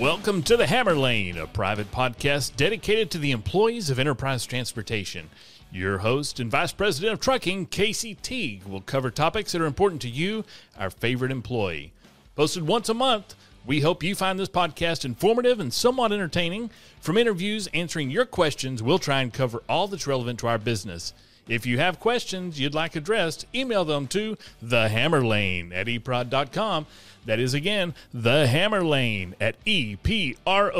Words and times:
Welcome 0.00 0.42
to 0.44 0.56
the 0.56 0.66
Hammer 0.66 0.94
Lane, 0.94 1.36
a 1.36 1.46
private 1.46 1.92
podcast 1.92 2.56
dedicated 2.56 3.10
to 3.10 3.18
the 3.18 3.30
employees 3.30 3.90
of 3.90 3.98
Enterprise 3.98 4.46
Transportation. 4.46 5.28
Your 5.70 5.98
host 5.98 6.40
and 6.40 6.50
Vice 6.50 6.72
President 6.72 7.12
of 7.12 7.20
Trucking, 7.20 7.66
Casey 7.66 8.14
Teague, 8.14 8.64
will 8.64 8.80
cover 8.80 9.10
topics 9.10 9.52
that 9.52 9.60
are 9.60 9.66
important 9.66 10.00
to 10.02 10.08
you, 10.08 10.46
our 10.78 10.88
favorite 10.88 11.30
employee. 11.30 11.92
Posted 12.34 12.66
once 12.66 12.88
a 12.88 12.94
month, 12.94 13.34
we 13.66 13.80
hope 13.80 14.02
you 14.02 14.14
find 14.14 14.38
this 14.38 14.48
podcast 14.48 15.04
informative 15.04 15.60
and 15.60 15.72
somewhat 15.72 16.10
entertaining. 16.10 16.70
From 17.00 17.18
interviews 17.18 17.68
answering 17.74 18.10
your 18.10 18.24
questions, 18.24 18.82
we'll 18.82 18.98
try 18.98 19.20
and 19.20 19.32
cover 19.32 19.62
all 19.68 19.88
that's 19.88 20.06
relevant 20.06 20.38
to 20.40 20.46
our 20.46 20.58
business. 20.58 21.12
If 21.48 21.66
you 21.66 21.78
have 21.78 21.98
questions 21.98 22.60
you'd 22.60 22.74
like 22.74 22.94
addressed, 22.94 23.46
email 23.54 23.84
them 23.84 24.06
to 24.08 24.36
thehammerlane 24.64 25.74
at 25.74 25.88
eprod.com. 25.88 26.86
That 27.26 27.40
is 27.40 27.52
again, 27.52 27.94
thehammerlane 28.14 29.34
at 29.40 29.62
eprod.com. 29.64 30.72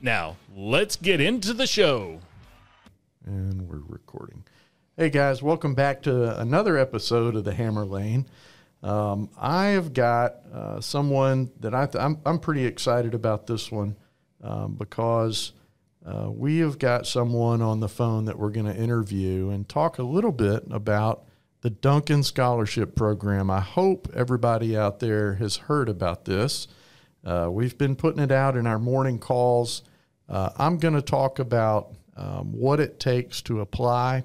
Now, 0.00 0.36
let's 0.54 0.96
get 0.96 1.20
into 1.20 1.52
the 1.52 1.66
show. 1.66 2.20
And 3.26 3.68
we're 3.68 3.82
recording. 3.88 4.44
Hey 4.96 5.10
guys, 5.10 5.42
welcome 5.42 5.74
back 5.74 6.02
to 6.02 6.38
another 6.40 6.78
episode 6.78 7.34
of 7.34 7.44
the 7.44 7.54
Hammer 7.54 7.84
Lane. 7.84 8.26
Um, 8.82 9.28
I 9.38 9.66
have 9.68 9.92
got 9.92 10.36
uh, 10.52 10.80
someone 10.80 11.50
that 11.60 11.74
I 11.74 11.86
th- 11.86 12.02
I'm, 12.02 12.18
I'm 12.24 12.38
pretty 12.38 12.64
excited 12.64 13.14
about 13.14 13.46
this 13.46 13.70
one 13.70 13.96
um, 14.42 14.74
because 14.74 15.52
uh, 16.04 16.30
we 16.30 16.58
have 16.58 16.78
got 16.78 17.06
someone 17.06 17.60
on 17.60 17.80
the 17.80 17.88
phone 17.88 18.24
that 18.24 18.38
we're 18.38 18.50
going 18.50 18.66
to 18.66 18.76
interview 18.76 19.50
and 19.50 19.68
talk 19.68 19.98
a 19.98 20.02
little 20.02 20.32
bit 20.32 20.64
about 20.70 21.24
the 21.60 21.70
Duncan 21.70 22.22
Scholarship 22.22 22.94
Program. 22.94 23.50
I 23.50 23.60
hope 23.60 24.08
everybody 24.14 24.76
out 24.76 25.00
there 25.00 25.34
has 25.34 25.56
heard 25.56 25.88
about 25.88 26.24
this. 26.24 26.68
Uh, 27.22 27.48
we've 27.50 27.76
been 27.76 27.96
putting 27.96 28.22
it 28.22 28.32
out 28.32 28.56
in 28.56 28.66
our 28.66 28.78
morning 28.78 29.18
calls. 29.18 29.82
Uh, 30.26 30.50
I'm 30.56 30.78
going 30.78 30.94
to 30.94 31.02
talk 31.02 31.38
about 31.38 31.92
um, 32.16 32.52
what 32.52 32.80
it 32.80 32.98
takes 32.98 33.42
to 33.42 33.60
apply. 33.60 34.24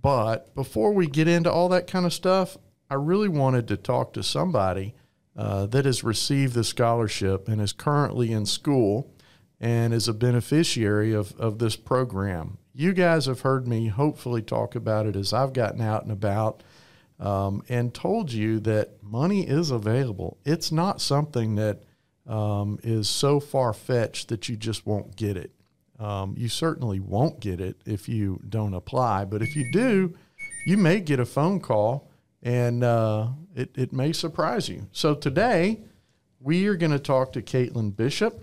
But 0.00 0.54
before 0.54 0.92
we 0.92 1.06
get 1.06 1.26
into 1.26 1.50
all 1.50 1.68
that 1.70 1.88
kind 1.88 2.06
of 2.06 2.12
stuff, 2.12 2.56
I 2.88 2.94
really 2.94 3.28
wanted 3.28 3.66
to 3.68 3.76
talk 3.76 4.12
to 4.12 4.22
somebody 4.22 4.94
uh, 5.36 5.66
that 5.66 5.86
has 5.86 6.04
received 6.04 6.54
the 6.54 6.62
scholarship 6.62 7.48
and 7.48 7.60
is 7.60 7.72
currently 7.72 8.30
in 8.30 8.46
school 8.46 9.10
and 9.60 9.94
is 9.94 10.08
a 10.08 10.14
beneficiary 10.14 11.12
of, 11.12 11.38
of 11.38 11.58
this 11.58 11.76
program. 11.76 12.58
You 12.74 12.92
guys 12.92 13.26
have 13.26 13.42
heard 13.42 13.68
me 13.68 13.88
hopefully 13.88 14.42
talk 14.42 14.74
about 14.74 15.06
it 15.06 15.16
as 15.16 15.32
I've 15.32 15.52
gotten 15.52 15.80
out 15.80 16.02
and 16.02 16.12
about 16.12 16.62
um, 17.20 17.62
and 17.68 17.94
told 17.94 18.32
you 18.32 18.60
that 18.60 19.02
money 19.02 19.46
is 19.46 19.70
available. 19.70 20.38
It's 20.44 20.72
not 20.72 21.00
something 21.00 21.54
that 21.54 21.82
um, 22.26 22.78
is 22.82 23.08
so 23.08 23.38
far 23.40 23.72
fetched 23.72 24.28
that 24.28 24.48
you 24.48 24.56
just 24.56 24.86
won't 24.86 25.14
get 25.16 25.36
it. 25.36 25.52
Um, 25.98 26.34
you 26.36 26.48
certainly 26.48 26.98
won't 26.98 27.38
get 27.40 27.60
it 27.60 27.76
if 27.86 28.08
you 28.08 28.40
don't 28.48 28.74
apply, 28.74 29.26
but 29.26 29.42
if 29.42 29.54
you 29.54 29.70
do, 29.70 30.14
you 30.66 30.76
may 30.76 31.00
get 31.00 31.20
a 31.20 31.26
phone 31.26 31.60
call 31.60 32.10
and 32.42 32.82
uh, 32.82 33.28
it, 33.54 33.70
it 33.76 33.92
may 33.92 34.12
surprise 34.12 34.68
you. 34.68 34.86
So 34.92 35.14
today, 35.14 35.80
we 36.40 36.66
are 36.66 36.76
going 36.76 36.92
to 36.92 36.98
talk 36.98 37.32
to 37.32 37.42
Kaytlen 37.42 37.96
Bishop, 37.96 38.42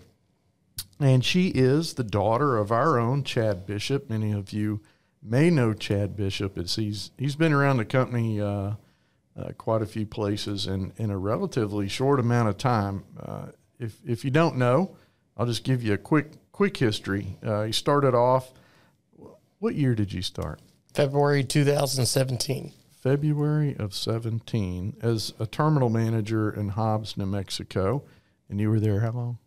and 0.99 1.23
she 1.23 1.49
is 1.49 1.93
the 1.93 2.03
daughter 2.03 2.57
of 2.57 2.71
our 2.71 2.99
own 2.99 3.23
Chad 3.23 3.65
Bishop. 3.65 4.09
Many 4.09 4.31
of 4.31 4.53
you 4.53 4.81
may 5.21 5.49
know 5.49 5.73
Chad 5.73 6.15
Bishop. 6.15 6.57
It's, 6.57 6.75
he's, 6.75 7.11
he's 7.17 7.35
been 7.35 7.53
around 7.53 7.77
the 7.77 7.85
company 7.85 8.39
uh, 8.39 8.73
uh, 9.37 9.51
quite 9.57 9.81
a 9.81 9.85
few 9.85 10.05
places 10.05 10.67
in, 10.67 10.93
in 10.97 11.09
a 11.09 11.17
relatively 11.17 11.87
short 11.87 12.19
amount 12.19 12.49
of 12.49 12.57
time. 12.57 13.03
Uh, 13.19 13.47
if, 13.79 13.99
if 14.05 14.23
you 14.23 14.31
don't 14.31 14.57
know, 14.57 14.95
I'll 15.37 15.45
just 15.45 15.63
give 15.63 15.83
you 15.83 15.93
a 15.93 15.97
quick 15.97 16.33
quick 16.51 16.77
history. 16.77 17.37
Uh, 17.43 17.63
he 17.63 17.71
started 17.71 18.13
off. 18.13 18.51
What 19.59 19.73
year 19.75 19.95
did 19.95 20.13
you 20.13 20.21
start? 20.21 20.59
February 20.93 21.43
2017. 21.43 22.71
February 23.01 23.75
of 23.77 23.95
17 23.95 24.97
as 25.01 25.33
a 25.39 25.47
terminal 25.47 25.89
manager 25.89 26.51
in 26.51 26.69
Hobbs, 26.69 27.17
New 27.17 27.25
Mexico. 27.25 28.03
And 28.47 28.59
you 28.59 28.69
were 28.69 28.79
there 28.79 28.99
how 28.99 29.11
long? 29.11 29.37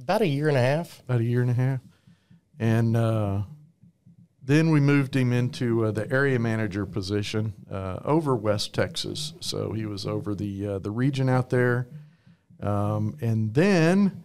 About 0.00 0.22
a 0.22 0.26
year 0.26 0.48
and 0.48 0.56
a 0.56 0.62
half. 0.62 1.00
About 1.00 1.20
a 1.20 1.24
year 1.24 1.42
and 1.42 1.50
a 1.50 1.54
half. 1.54 1.80
And 2.58 2.96
uh, 2.96 3.42
then 4.42 4.70
we 4.70 4.80
moved 4.80 5.14
him 5.14 5.32
into 5.32 5.84
uh, 5.84 5.90
the 5.90 6.10
area 6.10 6.38
manager 6.38 6.86
position 6.86 7.54
uh, 7.70 7.98
over 8.04 8.34
West 8.34 8.74
Texas. 8.74 9.34
So 9.40 9.72
he 9.72 9.86
was 9.86 10.06
over 10.06 10.34
the 10.34 10.66
uh, 10.66 10.78
the 10.78 10.90
region 10.90 11.28
out 11.28 11.50
there. 11.50 11.88
Um, 12.60 13.16
and 13.20 13.54
then 13.54 14.24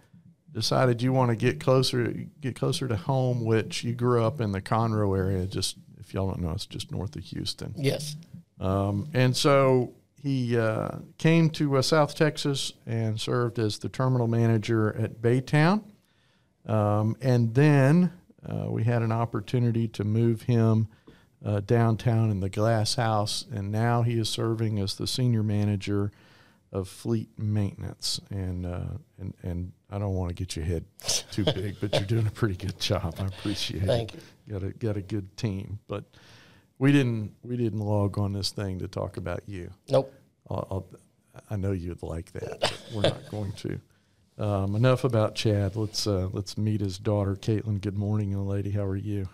decided 0.50 1.02
you 1.02 1.12
want 1.12 1.30
to 1.30 1.36
get 1.36 1.60
closer 1.60 2.14
get 2.40 2.56
closer 2.56 2.88
to 2.88 2.96
home, 2.96 3.44
which 3.44 3.84
you 3.84 3.92
grew 3.92 4.24
up 4.24 4.40
in 4.40 4.52
the 4.52 4.62
Conroe 4.62 5.16
area. 5.16 5.46
Just 5.46 5.76
if 5.98 6.14
y'all 6.14 6.28
don't 6.28 6.40
know, 6.40 6.52
it's 6.52 6.66
just 6.66 6.90
north 6.90 7.16
of 7.16 7.24
Houston. 7.24 7.74
Yes. 7.76 8.16
Um, 8.60 9.08
and 9.12 9.36
so 9.36 9.92
he 10.24 10.56
uh, 10.56 10.88
came 11.18 11.50
to 11.50 11.76
uh, 11.76 11.82
South 11.82 12.14
Texas 12.14 12.72
and 12.86 13.20
served 13.20 13.58
as 13.58 13.76
the 13.76 13.90
terminal 13.90 14.26
manager 14.26 14.96
at 14.96 15.20
Baytown. 15.20 15.84
Um, 16.64 17.14
and 17.20 17.54
then 17.54 18.10
uh, 18.48 18.70
we 18.70 18.84
had 18.84 19.02
an 19.02 19.12
opportunity 19.12 19.86
to 19.88 20.02
move 20.02 20.40
him 20.42 20.88
uh, 21.44 21.60
downtown 21.60 22.30
in 22.30 22.40
the 22.40 22.48
Glass 22.48 22.94
House, 22.94 23.44
and 23.52 23.70
now 23.70 24.00
he 24.00 24.18
is 24.18 24.30
serving 24.30 24.78
as 24.78 24.94
the 24.94 25.06
senior 25.06 25.42
manager 25.42 26.10
of 26.72 26.88
fleet 26.88 27.28
maintenance. 27.36 28.18
And 28.30 28.64
uh, 28.64 28.96
and 29.18 29.34
and 29.42 29.72
I 29.90 29.98
don't 29.98 30.14
want 30.14 30.30
to 30.30 30.34
get 30.34 30.56
your 30.56 30.64
head 30.64 30.86
too 31.32 31.44
big, 31.44 31.76
but 31.82 31.92
you're 31.92 32.04
doing 32.04 32.26
a 32.26 32.30
pretty 32.30 32.56
good 32.56 32.80
job. 32.80 33.16
I 33.18 33.26
appreciate 33.26 33.82
Thank 33.82 34.14
it. 34.14 34.22
Got 34.48 34.62
a 34.62 34.70
got 34.70 34.96
a 34.96 35.02
good 35.02 35.36
team, 35.36 35.80
but 35.86 36.04
we 36.78 36.92
didn't 36.92 37.32
we 37.42 37.56
didn't 37.56 37.80
log 37.80 38.18
on 38.18 38.32
this 38.32 38.50
thing 38.50 38.78
to 38.80 38.88
talk 38.88 39.16
about 39.16 39.42
you. 39.46 39.70
Nope. 39.88 40.12
I'll, 40.50 40.66
I'll, 40.70 40.86
i 41.50 41.56
know 41.56 41.72
you'd 41.72 42.02
like 42.02 42.32
that, 42.32 42.60
but 42.60 42.82
we're 42.94 43.02
not 43.02 43.26
going 43.30 43.52
to. 43.52 43.80
Um, 44.36 44.74
enough 44.74 45.04
about 45.04 45.34
Chad. 45.34 45.76
Let's 45.76 46.06
uh, 46.06 46.28
let's 46.32 46.58
meet 46.58 46.80
his 46.80 46.98
daughter, 46.98 47.36
Kaytlen. 47.36 47.80
Good 47.80 47.96
morning, 47.96 48.32
young 48.32 48.48
lady. 48.48 48.70
How 48.70 48.84
are 48.84 48.96
you? 48.96 49.28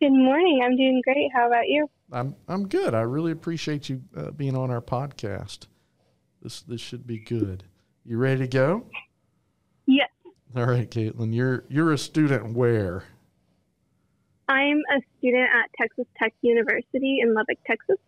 Good 0.00 0.12
morning. 0.12 0.60
I'm 0.64 0.76
doing 0.76 1.00
great. 1.04 1.30
How 1.34 1.48
about 1.48 1.66
you? 1.66 1.90
I'm 2.12 2.36
I'm 2.46 2.68
good. 2.68 2.94
I 2.94 3.00
really 3.00 3.32
appreciate 3.32 3.88
you 3.88 4.02
uh, 4.16 4.30
being 4.30 4.56
on 4.56 4.70
our 4.70 4.80
podcast. 4.80 5.66
This 6.40 6.60
this 6.62 6.80
should 6.80 7.06
be 7.06 7.18
good. 7.18 7.64
You 8.04 8.18
ready 8.18 8.42
to 8.42 8.46
go? 8.46 8.86
Yes. 9.86 10.08
All 10.56 10.66
right, 10.66 10.88
Kaytlen. 10.88 11.34
You're 11.34 11.64
you're 11.68 11.92
a 11.92 11.98
student 11.98 12.54
where? 12.54 13.04
I'm 14.48 14.78
a 14.96 15.00
student 15.18 15.48
at 15.54 15.70
Texas 15.76 16.06
Tech 16.18 16.32
University 16.42 17.18
in 17.22 17.34
Lubbock, 17.34 17.58
Texas. 17.66 17.98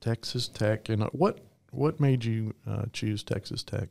Texas 0.00 0.48
Tech. 0.48 0.88
And 0.88 1.02
uh, 1.02 1.10
what 1.12 1.40
what 1.70 2.00
made 2.00 2.24
you 2.24 2.54
uh, 2.66 2.84
choose 2.92 3.22
Texas 3.22 3.62
Tech? 3.62 3.88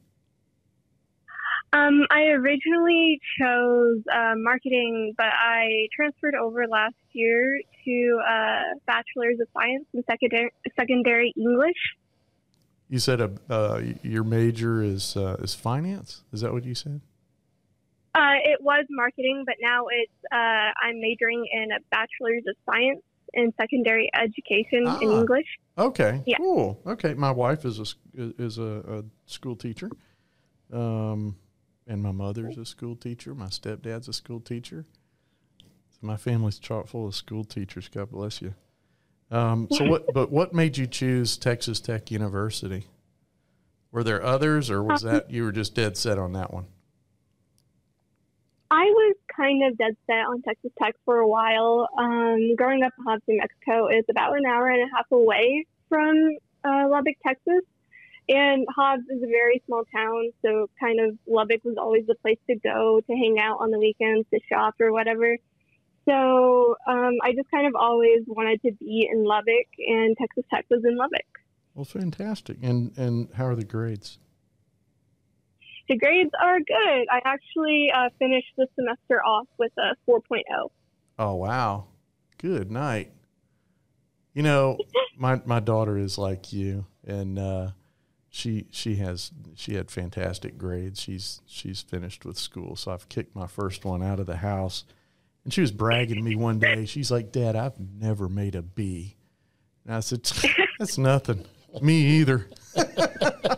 Um, 1.74 2.06
I 2.10 2.28
originally 2.28 3.20
chose 3.38 4.02
uh, 4.14 4.36
marketing, 4.38 5.14
but 5.18 5.28
I 5.28 5.88
transferred 5.94 6.36
over 6.36 6.68
last 6.68 6.96
year 7.12 7.60
to 7.84 8.20
uh, 8.26 8.62
Bachelor's 8.88 9.40
of 9.42 9.48
Science 9.54 9.86
in 9.94 10.04
secondary, 10.10 10.52
secondary 10.78 11.34
English. 11.36 11.76
You 12.88 13.00
said 13.00 13.20
a, 13.20 13.32
uh, 13.50 13.82
your 14.04 14.24
major 14.24 14.82
is 14.82 15.18
uh, 15.18 15.36
is 15.40 15.54
finance. 15.54 16.24
Is 16.32 16.42
that 16.42 16.54
what 16.54 16.64
you 16.64 16.76
said? 16.76 17.02
Uh, 18.16 18.36
it 18.46 18.60
was 18.62 18.86
marketing, 18.90 19.44
but 19.46 19.56
now 19.62 19.86
it's 19.92 20.12
uh, 20.32 20.72
I'm 20.82 21.02
majoring 21.02 21.46
in 21.52 21.72
a 21.72 21.80
Bachelor's 21.92 22.44
of 22.48 22.56
Science 22.66 23.02
in 23.34 23.52
secondary 23.60 24.10
education 24.16 24.80
in 24.80 24.88
Ah. 24.88 25.02
English. 25.20 25.48
Okay. 25.78 26.22
Yeah. 26.26 26.38
Cool. 26.38 26.80
Okay. 26.88 27.14
My 27.14 27.32
wife 27.32 27.66
is 27.66 27.80
a 27.80 27.86
is 28.40 28.58
a, 28.58 28.64
a 28.88 29.04
school 29.26 29.56
teacher, 29.58 29.90
um, 30.72 31.36
and 31.88 32.02
my 32.02 32.12
mother's 32.14 32.58
a 32.58 32.66
school 32.66 32.96
teacher. 32.96 33.36
My 33.36 33.48
stepdad's 33.48 34.08
a 34.08 34.14
school 34.14 34.40
teacher. 34.40 34.86
So 35.92 35.98
my 36.02 36.16
family's 36.18 36.60
chock 36.60 36.88
full 36.88 37.08
of 37.08 37.16
school 37.16 37.44
teachers. 37.44 37.90
God 37.90 38.12
bless 38.12 38.42
you. 38.42 38.54
Um, 39.32 39.68
so 39.72 39.86
what? 39.86 40.06
But 40.14 40.32
what 40.32 40.54
made 40.54 40.78
you 40.78 40.88
choose 40.88 41.36
Texas 41.38 41.82
Tech 41.82 42.12
University? 42.12 42.86
Were 43.92 44.04
there 44.04 44.24
others, 44.24 44.70
or 44.70 44.82
was 44.84 45.02
that 45.02 45.32
you 45.32 45.44
were 45.44 45.52
just 45.52 45.74
dead 45.76 45.98
set 45.98 46.18
on 46.18 46.34
that 46.34 46.54
one? 46.54 46.66
I 48.72 48.86
was 48.86 49.16
kind 49.36 49.64
of 49.64 49.78
dead 49.78 49.96
set 50.08 50.26
on 50.26 50.42
Texas 50.42 50.72
Tech 50.82 50.96
for 51.06 51.18
a 51.18 51.28
while. 51.28 51.88
Um, 51.98 52.56
growing 52.56 52.84
up 52.84 52.94
in 52.98 53.06
Hobbs, 53.06 53.22
New 53.28 53.38
Mexico 53.38 53.88
is 53.88 54.06
about 54.10 54.38
an 54.38 54.46
hour 54.46 54.68
and 54.70 54.82
a 54.82 54.96
half 54.96 55.06
away 55.12 55.66
from 55.88 56.16
uh, 56.64 56.88
Lubbock, 56.90 57.16
Texas. 57.26 57.62
And 58.28 58.66
Hobbs 58.76 59.04
is 59.10 59.22
a 59.22 59.28
very 59.28 59.62
small 59.68 59.84
town, 59.94 60.32
so 60.42 60.68
kind 60.80 61.00
of 61.00 61.16
Lubbock 61.28 61.64
was 61.64 61.76
always 61.78 62.08
the 62.08 62.16
place 62.16 62.40
to 62.50 62.56
go 62.56 63.00
to 63.06 63.14
hang 63.14 63.38
out 63.40 63.60
on 63.60 63.70
the 63.70 63.78
weekends, 63.78 64.28
to 64.34 64.40
shop 64.50 64.74
or 64.80 64.92
whatever. 64.92 65.38
So 66.06 66.76
um, 66.88 67.14
I 67.24 67.34
just 67.34 67.52
kind 67.52 67.68
of 67.68 67.76
always 67.76 68.22
wanted 68.26 68.62
to 68.64 68.72
be 68.80 69.08
in 69.12 69.24
Lubbock, 69.24 69.68
and 69.78 70.18
Texas 70.18 70.44
Tech 70.52 70.66
was 70.72 70.84
in 70.84 70.98
Lubbock. 70.98 71.26
Well, 71.76 71.86
fantastic. 71.86 72.58
And 72.64 72.98
and 72.98 73.30
how 73.34 73.46
are 73.46 73.56
the 73.56 73.64
grades? 73.64 74.18
The 75.88 75.98
grades 75.98 76.32
are 76.42 76.60
good. 76.60 77.08
I 77.12 77.22
actually 77.26 77.92
uh, 77.96 78.10
finished 78.18 78.52
the 78.58 78.68
semester 78.76 79.24
off 79.24 79.48
with 79.58 79.72
a 79.78 79.96
4.0. 80.10 80.42
Oh 81.18 81.36
wow, 81.36 81.86
good 82.38 82.72
night. 82.72 83.12
You 84.34 84.44
know, 84.44 84.78
my 85.18 85.42
my 85.46 85.60
daughter 85.60 85.98
is 85.98 86.18
like 86.18 86.52
you, 86.52 86.86
and 87.06 87.40
uh, 87.40 87.72
she 88.30 88.66
she 88.70 88.96
has 88.96 89.32
she 89.56 89.76
had 89.76 89.90
fantastic 89.90 90.58
grades. 90.58 91.02
She's 91.02 91.42
she's 91.46 91.82
finished 91.82 92.26
with 92.26 92.38
school, 92.38 92.76
so 92.76 92.92
I've 92.92 93.08
kicked 93.08 93.36
my 93.36 93.48
first 93.48 93.86
one 93.86 94.04
out 94.04 94.20
of 94.20 94.26
the 94.26 94.38
house. 94.38 94.84
And 95.46 95.54
she 95.54 95.62
was 95.62 95.72
bragging 95.72 96.18
to 96.18 96.24
me 96.24 96.36
one 96.36 96.60
day. 96.60 96.86
She's 96.86 97.12
like, 97.12 97.32
"Dad, 97.32 97.56
I've 97.56 97.80
never 97.80 98.28
made 98.28 98.56
a 98.56 98.62
B." 98.62 99.16
And 99.86 99.96
I 99.96 100.02
said, 100.02 100.30
"That's 100.80 100.98
nothing. 100.98 101.46
Me 101.82 101.94
either." 102.20 102.50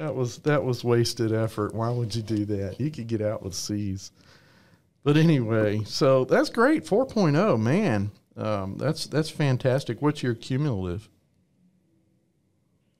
that 0.00 0.14
was 0.14 0.38
that 0.38 0.64
was 0.64 0.82
wasted 0.82 1.32
effort. 1.32 1.74
Why 1.74 1.90
would 1.90 2.14
you 2.14 2.22
do 2.22 2.44
that? 2.46 2.80
You 2.80 2.90
could 2.90 3.06
get 3.06 3.20
out 3.20 3.42
with 3.42 3.54
C's. 3.54 4.12
But 5.02 5.16
anyway, 5.16 5.82
so 5.84 6.24
that's 6.24 6.50
great. 6.50 6.84
4.0, 6.84 7.60
man. 7.60 8.10
Um, 8.36 8.76
that's 8.76 9.06
that's 9.06 9.30
fantastic. 9.30 10.00
What's 10.00 10.22
your 10.22 10.34
cumulative? 10.34 11.08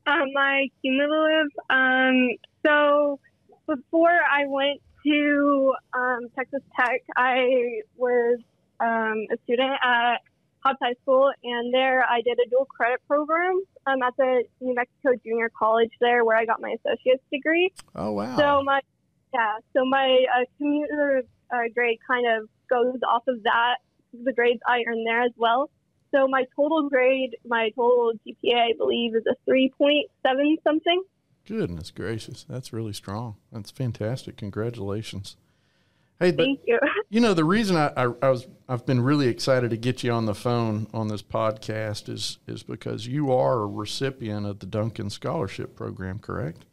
Uh, 0.06 0.24
my 0.34 0.68
cumulative. 0.82 1.52
Um, 1.70 2.30
so 2.66 3.18
before 3.66 4.10
I 4.10 4.46
went 4.46 4.80
to 5.04 5.74
um, 5.94 6.20
Texas 6.36 6.62
Tech, 6.78 7.02
I 7.16 7.80
was 7.96 8.38
um, 8.80 9.26
a 9.30 9.36
student 9.44 9.72
at 9.82 10.16
Hobbs 10.64 10.78
High 10.82 10.94
School, 11.02 11.32
and 11.42 11.72
there 11.72 12.04
I 12.04 12.20
did 12.22 12.38
a 12.44 12.48
dual 12.48 12.66
credit 12.66 13.00
program 13.06 13.60
um, 13.86 14.02
at 14.02 14.16
the 14.16 14.44
New 14.60 14.74
Mexico 14.74 15.14
Junior 15.24 15.50
College 15.56 15.90
there, 16.00 16.24
where 16.24 16.36
I 16.36 16.44
got 16.44 16.60
my 16.60 16.76
associate's 16.84 17.22
degree. 17.32 17.72
Oh 17.94 18.12
wow! 18.12 18.36
So 18.36 18.62
my 18.62 18.80
yeah, 19.32 19.58
so 19.74 19.84
my 19.84 20.24
uh, 20.34 20.44
cumulative 20.58 21.28
uh, 21.50 21.68
grade 21.74 21.98
kind 22.06 22.26
of 22.26 22.48
goes 22.68 22.98
off 23.08 23.22
of 23.28 23.42
that, 23.44 23.76
the 24.12 24.32
grades 24.32 24.60
I 24.66 24.82
earned 24.86 25.06
there 25.06 25.22
as 25.22 25.32
well. 25.36 25.70
So 26.12 26.26
my 26.26 26.44
total 26.56 26.88
grade, 26.88 27.36
my 27.46 27.70
total 27.70 28.12
GPA, 28.26 28.70
I 28.70 28.72
believe, 28.76 29.14
is 29.14 29.22
a 29.26 29.50
3.7 29.50 30.56
something. 30.64 31.02
Goodness 31.46 31.90
gracious, 31.90 32.44
that's 32.48 32.72
really 32.72 32.92
strong. 32.92 33.36
That's 33.52 33.70
fantastic. 33.70 34.36
Congratulations. 34.36 35.36
Hey, 36.20 36.32
but, 36.32 36.44
Thank 36.44 36.60
you. 36.66 36.78
You 37.12 37.20
know 37.20 37.34
the 37.34 37.44
reason 37.44 37.76
I, 37.76 37.88
I, 37.96 38.12
I 38.22 38.28
was 38.28 38.46
I've 38.68 38.86
been 38.86 39.00
really 39.00 39.26
excited 39.26 39.70
to 39.70 39.76
get 39.76 40.04
you 40.04 40.12
on 40.12 40.26
the 40.26 40.34
phone 40.34 40.86
on 40.94 41.08
this 41.08 41.22
podcast 41.22 42.08
is 42.08 42.38
is 42.46 42.62
because 42.62 43.06
you 43.06 43.32
are 43.32 43.62
a 43.62 43.66
recipient 43.66 44.46
of 44.46 44.60
the 44.60 44.66
Duncan 44.66 45.10
Scholarship 45.10 45.74
Program, 45.74 46.20
correct? 46.20 46.66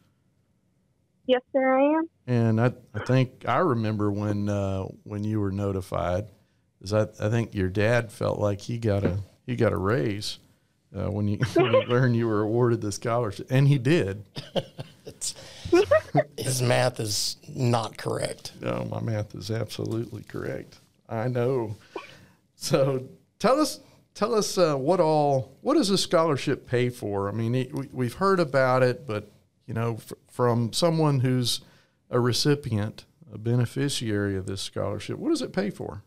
Yes, 1.25 1.41
sir, 1.51 1.79
I 1.79 1.97
am. 1.97 2.09
And 2.27 2.61
I, 2.61 2.73
I 2.93 3.03
think 3.03 3.45
I 3.47 3.57
remember 3.57 4.11
when 4.11 4.47
uh, 4.47 4.83
when 5.03 5.23
you 5.23 5.39
were 5.39 5.51
notified, 5.51 6.27
is 6.81 6.93
I, 6.93 7.07
I 7.19 7.29
think 7.29 7.55
your 7.55 7.69
dad 7.69 8.11
felt 8.11 8.39
like 8.39 8.61
he 8.61 8.77
got 8.77 9.03
a 9.03 9.19
he 9.47 9.55
got 9.55 9.73
a 9.73 9.77
raise 9.77 10.37
uh, 10.95 11.09
when 11.09 11.27
you 11.27 11.39
when 11.55 11.73
he 11.73 11.85
learned 11.87 12.15
you 12.15 12.27
were 12.27 12.41
awarded 12.41 12.81
the 12.81 12.91
scholarship, 12.91 13.47
and 13.49 13.67
he 13.67 13.77
did. 13.79 14.23
It's, 15.71 15.91
his 16.37 16.61
math 16.61 16.99
is 16.99 17.37
not 17.47 17.97
correct. 17.97 18.53
No, 18.61 18.87
my 18.89 19.01
math 19.01 19.35
is 19.35 19.51
absolutely 19.51 20.23
correct. 20.23 20.79
I 21.09 21.27
know. 21.27 21.75
So 22.55 23.07
tell 23.39 23.59
us 23.59 23.79
tell 24.13 24.33
us 24.33 24.57
uh, 24.57 24.75
what 24.75 24.99
all 24.99 25.57
what 25.61 25.75
does 25.75 25.89
a 25.89 25.97
scholarship 25.97 26.67
pay 26.67 26.89
for? 26.89 27.29
I 27.29 27.31
mean, 27.31 27.55
it, 27.55 27.73
we, 27.73 27.87
we've 27.91 28.15
heard 28.15 28.39
about 28.39 28.83
it, 28.83 29.05
but 29.05 29.31
you 29.67 29.73
know, 29.73 29.95
f- 29.95 30.13
from 30.29 30.73
someone 30.73 31.19
who's 31.19 31.61
a 32.09 32.19
recipient, 32.19 33.05
a 33.31 33.37
beneficiary 33.37 34.35
of 34.35 34.45
this 34.45 34.61
scholarship, 34.61 35.19
what 35.19 35.29
does 35.29 35.41
it 35.41 35.53
pay 35.53 35.69
for? 35.69 36.03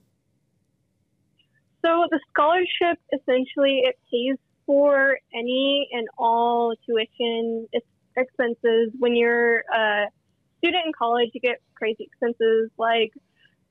So 1.82 2.06
the 2.10 2.20
scholarship 2.30 2.98
essentially 3.12 3.82
it 3.84 3.98
pays 4.10 4.36
for 4.66 5.18
any 5.34 5.88
and 5.92 6.06
all 6.18 6.74
tuition 6.86 7.68
ex- 7.74 7.84
expenses. 8.20 8.92
When 8.98 9.16
you're 9.16 9.58
a 9.58 10.06
student 10.58 10.82
in 10.86 10.92
college, 10.96 11.30
you 11.34 11.40
get 11.40 11.58
crazy 11.74 12.04
expenses 12.04 12.70
like 12.78 13.12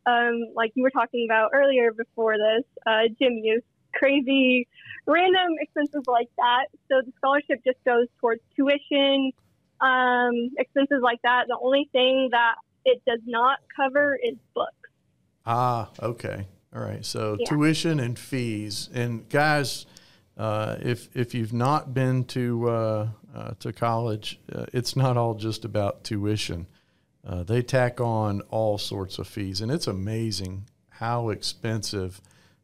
um, 0.06 0.42
like 0.56 0.72
you 0.76 0.84
were 0.84 0.90
talking 0.90 1.28
about 1.30 1.52
earlier 1.54 1.92
before 1.92 2.36
this, 2.38 2.66
uh, 2.88 3.08
gym 3.20 3.34
use, 3.44 3.64
crazy 3.96 4.68
random 5.06 5.54
expenses 5.60 6.04
like 6.08 6.30
that. 6.38 6.66
So 6.90 7.02
the 7.06 7.12
scholarship 7.18 7.60
just 7.66 7.78
goes 7.86 8.08
towards 8.20 8.42
tuition, 8.56 9.32
um, 9.82 10.52
expenses 10.58 11.00
like 11.02 11.20
that. 11.24 11.46
The 11.48 11.58
only 11.62 11.90
thing 11.92 12.30
that 12.32 12.56
it 12.86 13.02
does 13.06 13.22
not 13.26 13.60
cover 13.76 14.18
is 14.22 14.36
books. 14.54 14.74
Ah, 15.46 15.90
okay. 16.02 16.48
All 16.76 16.82
right. 16.82 17.04
So 17.06 17.38
Yeah. 17.40 17.50
tuition 17.50 18.00
and 18.00 18.18
fees. 18.18 18.90
And 18.94 19.28
guys, 19.30 19.86
uh, 20.38 20.78
if 20.80 21.16
if 21.16 21.34
you've 21.34 21.54
not 21.54 21.94
been 21.94 22.24
to 22.26 22.70
uh, 22.70 23.08
uh, 23.34 23.52
to 23.60 23.72
college, 23.74 24.40
uh, 24.54 24.66
it's 24.74 24.96
not 24.96 25.18
all 25.18 25.36
just 25.36 25.66
about 25.66 26.04
tuition. 26.04 26.68
Uh, 27.26 27.44
they 27.44 27.62
tack 27.62 28.00
on 28.00 28.42
all 28.50 28.78
sorts 28.78 29.20
of 29.20 29.28
fees, 29.28 29.62
and 29.62 29.72
it's 29.72 29.88
amazing 29.88 30.66
how 30.90 31.30
expensive 31.30 32.22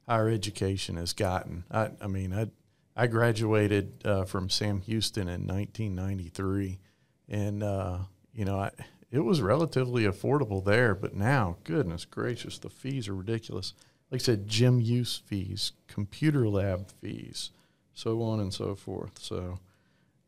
higher 0.08 0.30
education 0.30 0.96
has 0.98 1.14
gotten. 1.14 1.64
I, 1.72 1.90
I 2.02 2.08
mean, 2.08 2.34
I 2.34 2.48
I 2.96 3.08
graduated 3.08 4.06
uh, 4.06 4.24
from 4.24 4.50
Sam 4.50 4.80
Houston 4.82 5.28
in 5.28 5.46
1993, 5.48 6.80
and 7.28 7.62
uh, 7.62 7.98
you 8.34 8.46
know, 8.46 8.58
I, 8.58 8.72
it 9.12 9.20
was 9.20 9.42
relatively 9.42 10.04
affordable 10.04 10.64
there. 10.64 10.96
But 10.96 11.14
now, 11.14 11.58
goodness 11.64 12.06
gracious, 12.06 12.58
the 12.58 12.70
fees 12.70 13.08
are 13.10 13.16
ridiculous. 13.16 13.74
Like 14.12 14.22
I 14.22 14.24
said, 14.24 14.48
gym 14.48 14.80
use 14.80 15.22
fees, 15.26 15.74
computer 15.88 16.48
lab 16.48 16.90
fees, 17.02 17.52
so 17.94 18.22
on 18.22 18.40
and 18.40 18.54
so 18.54 18.76
forth. 18.76 19.20
So, 19.20 19.60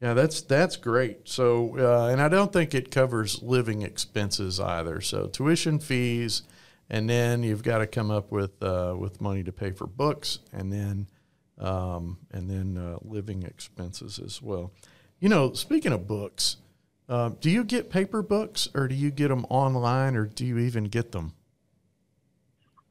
yeah, 0.01 0.13
that's 0.13 0.41
that's 0.41 0.75
great. 0.75 1.27
So, 1.27 1.77
uh, 1.77 2.07
and 2.07 2.21
I 2.21 2.29
don't 2.29 2.53
think 2.53 2.75
it 2.75 2.91
covers 2.91 3.41
living 3.41 3.81
expenses 3.81 4.59
either. 4.59 5.01
So, 5.01 5.27
tuition 5.27 5.79
fees, 5.79 6.43
and 6.89 7.09
then 7.09 7.41
you've 7.41 7.63
got 7.63 7.79
to 7.79 7.87
come 7.87 8.11
up 8.11 8.31
with 8.31 8.61
uh, 8.61 8.95
with 8.97 9.19
money 9.21 9.43
to 9.43 9.51
pay 9.51 9.71
for 9.71 9.87
books, 9.87 10.39
and 10.53 10.71
then 10.71 11.07
um, 11.57 12.19
and 12.31 12.49
then 12.49 12.77
uh, 12.77 12.97
living 13.01 13.41
expenses 13.41 14.19
as 14.19 14.41
well. 14.41 14.71
You 15.19 15.29
know, 15.29 15.53
speaking 15.53 15.93
of 15.93 16.07
books, 16.07 16.57
uh, 17.09 17.31
do 17.41 17.49
you 17.49 17.63
get 17.63 17.89
paper 17.89 18.21
books, 18.21 18.67
or 18.75 18.87
do 18.87 18.93
you 18.93 19.09
get 19.09 19.29
them 19.29 19.45
online, 19.49 20.15
or 20.15 20.25
do 20.25 20.45
you 20.45 20.59
even 20.59 20.85
get 20.85 21.11
them? 21.11 21.33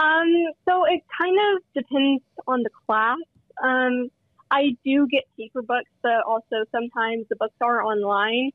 Um, 0.01 0.33
so 0.65 0.85
it 0.85 1.03
kind 1.17 1.37
of 1.39 1.63
depends 1.73 2.25
on 2.49 2.63
the 2.63 2.71
class. 2.85 3.19
Um, 3.63 4.11
I 4.51 4.77
do 4.85 5.07
get 5.09 5.25
paper 5.37 5.63
books, 5.63 5.91
but 6.03 6.23
also 6.27 6.65
sometimes 6.73 7.27
the 7.29 7.37
books 7.37 7.57
are 7.61 7.83
online, 7.83 8.51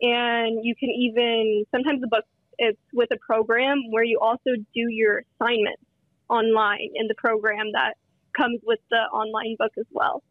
and 0.00 0.64
you 0.64 0.74
can 0.76 0.90
even 0.90 1.64
sometimes 1.70 2.00
the 2.00 2.06
book 2.08 2.24
it's 2.58 2.78
with 2.92 3.10
a 3.12 3.18
program 3.18 3.90
where 3.90 4.04
you 4.04 4.18
also 4.20 4.50
do 4.74 4.88
your 4.88 5.22
assignments 5.40 5.82
online 6.28 6.90
in 6.94 7.08
the 7.08 7.14
program 7.14 7.72
that 7.72 7.94
comes 8.36 8.60
with 8.64 8.78
the 8.90 8.96
online 8.96 9.56
book 9.58 9.72
as 9.78 9.86
well. 9.90 10.22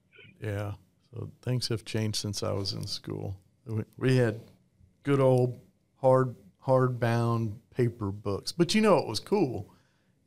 Yeah. 0.41 0.73
So 1.13 1.29
things 1.41 1.67
have 1.67 1.83
changed 1.83 2.17
since 2.17 2.41
I 2.41 2.53
was 2.53 2.73
in 2.73 2.87
school. 2.87 3.37
We- 3.65 3.83
We 3.97 4.17
had 4.17 4.39
good 5.03 5.19
old 5.19 5.59
hard 5.97 6.35
hardbound 6.65 7.57
paper 7.75 8.11
books. 8.11 8.51
But 8.51 8.75
you 8.75 8.81
know 8.81 8.95
what 8.95 9.07
was 9.07 9.19
cool 9.19 9.73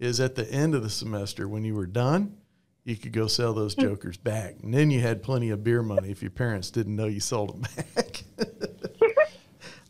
is 0.01 0.21
at 0.21 0.35
the 0.35 0.51
end 0.53 0.75
of 0.75 0.83
the 0.83 0.91
semester 0.91 1.49
when 1.49 1.65
you 1.65 1.75
were 1.75 1.87
done, 1.87 2.37
you 2.85 2.97
could 2.97 3.13
go 3.13 3.27
sell 3.27 3.55
those 3.55 3.75
jokers 3.75 4.17
back. 4.17 4.57
And 4.63 4.73
then 4.73 4.91
you 4.91 5.01
had 5.01 5.23
plenty 5.23 5.51
of 5.51 5.65
beer 5.65 5.83
money 5.83 6.11
if 6.11 6.23
your 6.23 6.31
parents 6.31 6.71
didn't 6.71 6.95
know 6.95 7.07
you 7.07 7.21
sold 7.21 7.55
them 7.55 7.67
back. 7.97 8.25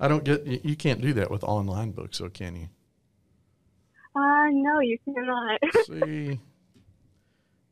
I 0.00 0.08
don't 0.08 0.24
get 0.24 0.46
you 0.46 0.76
can't 0.76 1.00
do 1.00 1.12
that 1.14 1.30
with 1.30 1.44
online 1.44 1.92
books, 1.92 2.18
so 2.18 2.28
can 2.28 2.56
you? 2.56 2.68
Uh, 4.16 4.46
no, 4.50 4.80
you 4.80 4.98
cannot. 5.04 5.60
See, 5.86 6.40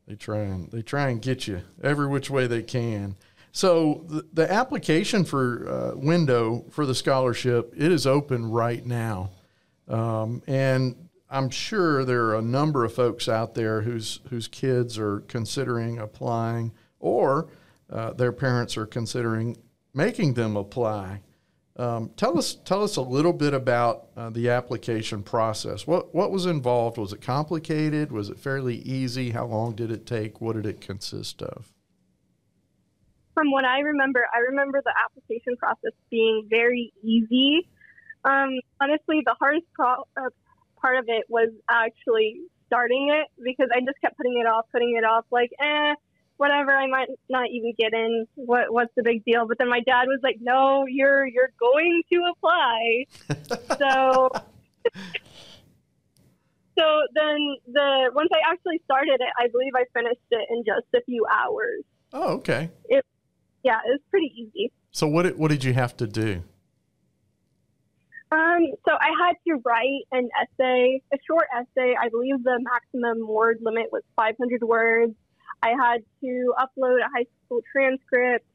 they 0.07 0.15
try 0.15 0.39
and 0.39 0.71
they 0.71 0.81
try 0.81 1.09
and 1.09 1.21
get 1.21 1.47
you 1.47 1.61
every 1.81 2.07
which 2.07 2.29
way 2.29 2.47
they 2.47 2.63
can. 2.63 3.15
So 3.51 4.05
the, 4.07 4.25
the 4.33 4.51
application 4.51 5.25
for 5.25 5.69
uh, 5.69 5.97
window 5.97 6.65
for 6.71 6.85
the 6.85 6.95
scholarship 6.95 7.73
it 7.77 7.91
is 7.91 8.07
open 8.07 8.49
right 8.49 8.85
now, 8.85 9.29
um, 9.87 10.41
and 10.47 11.09
I'm 11.33 11.49
sure 11.49 12.05
there 12.05 12.25
are 12.25 12.35
a 12.35 12.43
number 12.43 12.85
of 12.85 12.93
folks 12.93 13.27
out 13.27 13.55
there 13.55 13.81
whose 13.81 14.19
whose 14.29 14.47
kids 14.47 14.99
are 14.99 15.21
considering 15.21 15.97
applying, 15.97 16.71
or 16.99 17.49
uh, 17.89 18.13
their 18.13 18.31
parents 18.31 18.77
are 18.77 18.85
considering 18.85 19.57
making 19.95 20.35
them 20.35 20.55
apply. 20.55 21.21
Um, 21.75 22.11
tell 22.17 22.37
us 22.37 22.53
tell 22.53 22.83
us 22.83 22.97
a 22.97 23.01
little 23.01 23.33
bit 23.33 23.55
about 23.55 24.09
uh, 24.15 24.29
the 24.29 24.51
application 24.51 25.23
process. 25.23 25.87
What 25.87 26.13
what 26.13 26.29
was 26.29 26.45
involved? 26.45 26.99
Was 26.99 27.13
it 27.13 27.21
complicated? 27.21 28.11
Was 28.11 28.29
it 28.29 28.37
fairly 28.37 28.75
easy? 28.75 29.31
How 29.31 29.47
long 29.47 29.73
did 29.73 29.89
it 29.89 30.05
take? 30.05 30.39
What 30.39 30.55
did 30.55 30.67
it 30.67 30.81
consist 30.81 31.41
of? 31.41 31.71
From 33.33 33.49
what 33.49 33.65
I 33.65 33.79
remember, 33.79 34.23
I 34.31 34.37
remember 34.51 34.83
the 34.85 34.93
application 35.03 35.57
process 35.57 35.93
being 36.11 36.45
very 36.47 36.93
easy. 37.01 37.67
Um, 38.23 38.59
honestly, 38.79 39.21
the 39.25 39.35
hardest 39.39 39.65
pro- 39.73 40.05
uh, 40.15 40.29
part 40.83 40.97
of 40.97 41.05
it 41.07 41.25
was 41.29 41.49
actually 41.69 42.41
starting 42.67 43.09
it 43.11 43.27
because 43.43 43.69
I 43.73 43.79
just 43.79 43.99
kept 44.01 44.17
putting 44.17 44.39
it 44.39 44.47
off, 44.47 44.65
putting 44.71 44.95
it 44.97 45.05
off, 45.05 45.25
like, 45.31 45.51
eh, 45.59 45.93
whatever. 46.37 46.71
I 46.71 46.87
might 46.87 47.07
not 47.29 47.49
even 47.49 47.73
get 47.77 47.93
in. 47.93 48.27
What 48.35 48.71
what's 48.71 48.93
the 48.95 49.03
big 49.03 49.23
deal? 49.25 49.47
But 49.47 49.57
then 49.59 49.69
my 49.69 49.79
dad 49.79 50.05
was 50.07 50.19
like, 50.21 50.37
no, 50.41 50.85
you're 50.87 51.25
you're 51.25 51.53
going 51.59 52.03
to 52.11 52.31
apply. 52.31 53.05
so. 53.79 54.29
So 56.75 56.85
then 57.13 57.37
the 57.71 58.11
once 58.15 58.29
I 58.33 58.51
actually 58.51 58.81
started 58.83 59.21
it, 59.21 59.29
I 59.37 59.47
believe 59.47 59.73
I 59.75 59.85
finished 59.93 60.25
it 60.31 60.47
in 60.49 60.63
just 60.65 60.87
a 60.95 61.01
few 61.05 61.23
hours. 61.31 61.83
Oh, 62.11 62.33
okay. 62.37 62.71
It, 62.89 63.05
Yeah, 63.63 63.77
it 63.85 63.91
was 63.91 64.01
pretty 64.09 64.33
easy. 64.35 64.71
So 64.91 65.07
what 65.07 65.37
what 65.37 65.49
did 65.51 65.63
you 65.63 65.73
have 65.73 65.95
to 65.97 66.07
do? 66.07 66.43
Um, 68.33 68.65
so 68.87 68.93
I 68.99 69.11
had 69.21 69.35
to 69.47 69.61
write 69.63 70.07
an 70.11 70.27
essay, 70.41 71.03
a 71.13 71.17
short 71.27 71.45
essay. 71.55 71.93
I 71.99 72.09
believe 72.09 72.43
the 72.43 72.59
maximum 72.61 73.27
word 73.27 73.59
limit 73.61 73.87
was 73.91 74.01
500 74.15 74.63
words. 74.63 75.13
I 75.61 75.69
had 75.69 76.03
to 76.21 76.53
upload 76.57 76.97
a 76.99 77.09
high 77.15 77.27
school 77.45 77.61
transcript. 77.71 78.45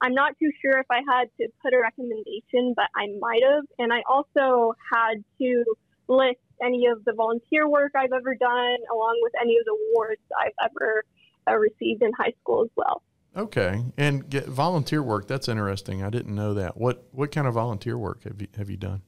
I'm 0.00 0.14
not 0.14 0.38
too 0.38 0.50
sure 0.62 0.78
if 0.78 0.86
I 0.90 1.00
had 1.08 1.28
to 1.40 1.48
put 1.60 1.74
a 1.74 1.80
recommendation, 1.80 2.74
but 2.76 2.86
I 2.94 3.08
might 3.18 3.42
have. 3.42 3.64
And 3.80 3.92
I 3.92 4.02
also 4.08 4.74
had 4.92 5.24
to 5.40 5.64
list 6.06 6.38
any 6.62 6.86
of 6.86 7.04
the 7.04 7.12
volunteer 7.12 7.68
work 7.68 7.92
I've 7.96 8.12
ever 8.12 8.36
done, 8.36 8.78
along 8.92 9.18
with 9.22 9.32
any 9.42 9.56
of 9.56 9.64
the 9.64 9.76
awards 9.90 10.20
I've 10.38 10.70
ever 10.70 11.02
uh, 11.48 11.56
received 11.56 12.02
in 12.02 12.12
high 12.12 12.34
school 12.42 12.62
as 12.62 12.70
well. 12.76 13.02
Okay, 13.36 13.84
and 13.98 14.32
volunteer 14.46 15.02
work. 15.02 15.26
That's 15.26 15.48
interesting. 15.48 16.02
I 16.02 16.10
didn't 16.10 16.34
know 16.34 16.54
that. 16.54 16.76
What 16.76 17.08
what 17.10 17.32
kind 17.32 17.46
of 17.46 17.54
volunteer 17.54 17.98
work 17.98 18.22
have 18.24 18.40
you 18.40 18.48
have 18.56 18.70
you 18.70 18.76
done? 18.76 19.02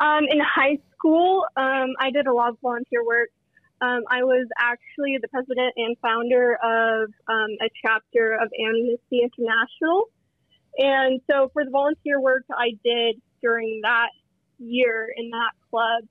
Um, 0.00 0.24
in 0.28 0.40
high 0.40 0.78
school, 0.92 1.44
um, 1.56 1.94
I 2.00 2.10
did 2.10 2.26
a 2.26 2.32
lot 2.32 2.50
of 2.50 2.58
volunteer 2.60 3.04
work. 3.04 3.28
Um, 3.80 4.02
I 4.10 4.22
was 4.22 4.46
actually 4.58 5.18
the 5.20 5.28
president 5.28 5.74
and 5.76 5.96
founder 6.00 6.54
of 6.62 7.10
um, 7.28 7.50
a 7.60 7.68
chapter 7.84 8.34
of 8.34 8.48
Amnesty 8.58 9.20
International. 9.22 10.08
And 10.78 11.20
so 11.30 11.50
for 11.52 11.64
the 11.64 11.70
volunteer 11.70 12.20
work 12.20 12.44
I 12.50 12.72
did 12.84 13.20
during 13.42 13.80
that 13.82 14.08
year 14.58 15.08
in 15.14 15.30
that 15.30 15.52
club, 15.70 16.04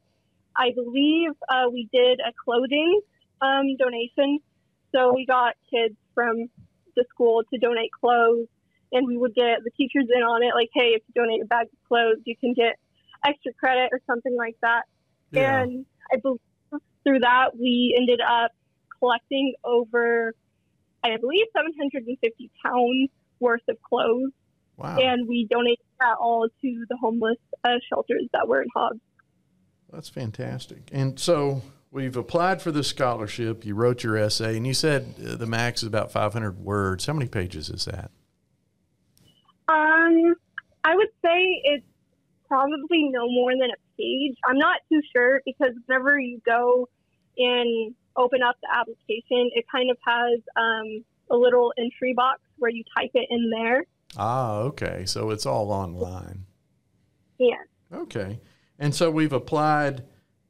I 0.55 0.71
believe 0.75 1.31
uh, 1.49 1.69
we 1.71 1.89
did 1.91 2.19
a 2.19 2.31
clothing 2.43 3.01
um, 3.41 3.75
donation. 3.77 4.39
So 4.93 5.13
we 5.13 5.25
got 5.25 5.55
kids 5.71 5.95
from 6.13 6.49
the 6.95 7.05
school 7.09 7.41
to 7.51 7.59
donate 7.59 7.91
clothes, 7.91 8.47
and 8.91 9.07
we 9.07 9.17
would 9.17 9.33
get 9.33 9.63
the 9.63 9.71
teachers 9.71 10.05
in 10.15 10.21
on 10.21 10.43
it, 10.43 10.53
like, 10.53 10.69
hey, 10.73 10.93
if 10.93 11.01
you 11.07 11.21
donate 11.21 11.41
a 11.41 11.45
bag 11.45 11.65
of 11.65 11.87
clothes, 11.87 12.21
you 12.25 12.35
can 12.37 12.53
get 12.53 12.75
extra 13.25 13.53
credit 13.53 13.89
or 13.91 13.99
something 14.07 14.35
like 14.37 14.55
that. 14.61 14.83
Yeah. 15.31 15.61
And 15.61 15.85
I 16.11 16.17
believe 16.17 16.39
through 17.03 17.19
that, 17.19 17.57
we 17.59 17.95
ended 17.97 18.21
up 18.21 18.51
collecting 18.99 19.53
over, 19.63 20.33
I 21.03 21.17
believe, 21.17 21.45
750 21.55 22.51
pounds 22.63 23.09
worth 23.39 23.61
of 23.67 23.81
clothes, 23.81 24.31
Wow, 24.77 24.97
and 24.97 25.27
we 25.27 25.47
donated 25.49 25.85
that 25.99 26.15
all 26.19 26.47
to 26.61 26.85
the 26.89 26.97
homeless 26.97 27.37
uh, 27.63 27.71
shelters 27.89 28.23
that 28.33 28.47
were 28.47 28.61
in 28.61 28.67
Hobbs. 28.75 28.99
that's 29.91 30.09
fantastic. 30.09 30.89
And 30.91 31.19
so 31.19 31.61
we've 31.91 32.15
applied 32.15 32.61
for 32.61 32.71
this 32.71 32.87
scholarship. 32.87 33.65
You 33.65 33.75
wrote 33.75 34.03
your 34.03 34.17
essay, 34.17 34.55
and 34.55 34.65
you 34.65 34.73
said 34.73 35.13
uh, 35.25 35.35
the 35.35 35.45
max 35.45 35.83
is 35.83 35.87
about 35.87 36.11
500 36.11 36.59
words. 36.59 37.05
How 37.05 37.13
many 37.13 37.27
pages 37.27 37.69
is 37.69 37.85
that? 37.85 38.11
Um, 39.67 40.35
I 40.83 40.95
would 40.95 41.09
say 41.23 41.61
it's 41.63 41.85
probably 42.53 43.09
no 43.09 43.27
more 43.29 43.51
than 43.53 43.71
a 43.71 43.79
page. 43.97 44.37
I'm 44.47 44.59
not 44.59 44.77
too 44.87 45.01
sure 45.11 45.41
because 45.43 45.71
whenever 45.87 46.19
you 46.19 46.39
go 46.45 46.87
and 47.35 47.95
open 48.15 48.41
up 48.43 48.57
the 48.61 48.69
application, 48.77 49.49
it 49.55 49.65
kind 49.71 49.89
of 49.89 49.97
has 50.05 50.39
um, 50.55 51.03
a 51.31 51.35
little 51.35 51.73
entry 51.79 52.13
box 52.15 52.41
where 52.59 52.69
you 52.69 52.83
type 52.95 53.09
it 53.15 53.25
in 53.31 53.49
there. 53.49 53.85
Ah, 54.17 54.57
okay. 54.57 55.05
So 55.07 55.31
it's 55.31 55.47
all 55.47 55.71
online. 55.71 56.45
Yeah. 57.39 57.63
Okay. 57.91 58.39
And 58.77 58.93
so 58.93 59.09
we've 59.09 59.33
applied, 59.33 60.03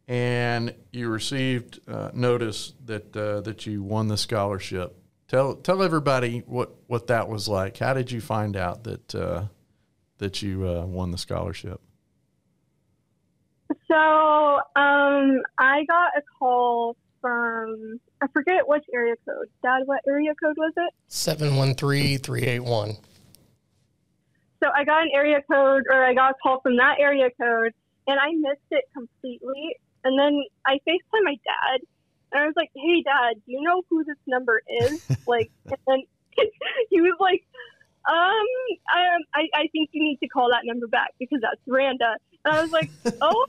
and 0.06 0.76
you 0.92 1.08
received 1.08 1.80
uh, 1.88 2.12
notice 2.14 2.74
that 2.84 3.16
uh, 3.16 3.40
that 3.42 3.66
you 3.66 3.82
won 3.82 4.10
the 4.10 4.18
scholarship. 4.18 4.98
Tell 5.30 5.56
tell 5.56 5.82
everybody 5.82 6.44
what, 6.46 6.76
what 6.88 7.08
that 7.08 7.30
was 7.30 7.48
like. 7.48 7.78
How 7.78 7.94
did 7.94 8.12
you 8.12 8.20
find 8.20 8.58
out 8.58 8.84
that 8.84 9.16
uh, 9.16 9.46
that 10.18 10.42
you 10.42 10.68
uh, 10.68 10.86
won 10.86 11.12
the 11.12 11.18
scholarship? 11.18 11.80
So 13.94 14.60
um, 14.76 15.44
I 15.60 15.86
got 15.86 16.18
a 16.18 16.24
call 16.40 16.98
from 17.22 18.00
I 18.22 18.28
forget 18.34 18.68
which 18.68 18.84
area 18.92 19.14
code. 19.24 19.50
Dad, 19.62 19.84
what 19.86 20.02
area 20.08 20.34
code 20.44 20.56
was 20.58 20.74
it? 20.76 20.94
713 21.10 22.18
381. 22.18 22.98
So 24.64 24.70
I 24.76 24.84
got 24.84 25.04
an 25.04 25.12
area 25.14 25.42
code, 25.50 25.84
or 25.92 26.04
I 26.04 26.16
got 26.16 26.32
a 26.32 26.34
call 26.42 26.60
from 26.62 26.78
that 26.78 26.96
area 27.00 27.30
code, 27.40 27.74
and 28.08 28.20
I 28.20 28.32
missed 28.34 28.66
it 28.72 28.86
completely. 28.94 29.76
And 30.04 30.18
then 30.18 30.44
I 30.66 30.80
FaceTime 30.88 31.24
my 31.24 31.36
dad, 31.46 31.82
and 32.32 32.42
I 32.42 32.46
was 32.48 32.56
like, 32.56 32.72
"Hey, 32.74 33.04
Dad, 33.04 33.36
do 33.46 33.52
you 33.52 33.62
know 33.62 33.84
who 33.92 34.04
this 34.06 34.18
number 34.26 34.64
is?" 34.82 35.06
like, 35.28 35.52
and 35.66 35.78
then 35.86 36.04
he 36.90 37.00
was 37.00 37.16
like, 37.20 37.44
"Um, 38.08 38.48
I, 38.90 39.18
I, 39.34 39.42
I 39.54 39.68
think 39.72 39.90
you 39.92 40.04
need 40.04 40.18
to 40.22 40.28
call 40.28 40.50
that 40.52 40.62
number 40.64 40.88
back 40.88 41.12
because 41.20 41.40
that's 41.42 41.62
Randa." 41.68 42.18
And 42.46 42.54
I 42.54 42.62
was 42.62 42.72
like, 42.72 42.90
"Oh." 43.22 43.46